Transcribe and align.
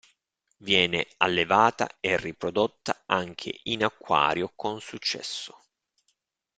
Viene 0.63 1.05
allevata 1.17 1.97
e 1.99 2.17
riprodotta 2.17 3.03
anche 3.05 3.59
in 3.65 3.83
acquario 3.83 4.51
con 4.55 4.81
successo. 4.81 5.61